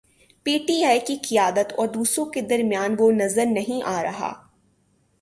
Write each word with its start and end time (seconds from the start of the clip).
پی 0.45 0.57
ٹی 0.57 0.83
آئی 0.83 0.99
کی 0.99 1.15
قیادت 1.15 1.73
اور 1.77 1.87
دوسروں 1.87 2.25
کے 2.25 2.41
درمیان 2.41 2.95
وہ 2.99 3.11
نظر 3.11 3.45
نہیں 3.45 3.81
آ 3.85 4.01
رہا۔ 4.03 4.33